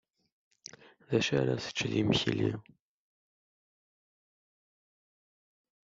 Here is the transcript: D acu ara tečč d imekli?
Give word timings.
D 1.07 1.09
acu 1.17 1.33
ara 1.39 1.63
tečč 1.63 1.79
d 1.91 1.93
imekli? 2.01 2.51